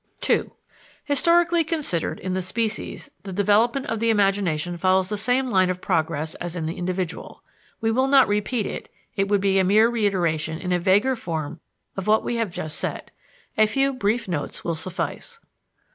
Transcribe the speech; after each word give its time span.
II 0.27 0.49
Historically 1.03 1.63
considered, 1.63 2.19
in 2.19 2.33
the 2.33 2.41
species, 2.41 3.11
the 3.21 3.31
development 3.31 3.85
of 3.85 3.99
the 3.99 4.09
imagination 4.09 4.75
follows 4.75 5.09
the 5.09 5.15
same 5.15 5.47
line 5.47 5.69
of 5.69 5.79
progress 5.79 6.33
as 6.41 6.55
in 6.55 6.65
the 6.65 6.73
individual. 6.75 7.43
We 7.81 7.91
will 7.91 8.07
not 8.07 8.27
repeat 8.27 8.65
it; 8.65 8.89
it 9.15 9.27
would 9.27 9.41
be 9.41 9.61
mere 9.61 9.89
reiteration 9.89 10.57
in 10.57 10.71
a 10.71 10.79
vaguer 10.79 11.15
form 11.15 11.59
of 11.95 12.07
what 12.07 12.23
we 12.23 12.37
have 12.37 12.51
just 12.51 12.77
said. 12.79 13.11
A 13.59 13.67
few 13.67 13.93
brief 13.93 14.27
notes 14.27 14.63
will 14.63 14.73
suffice. 14.73 15.39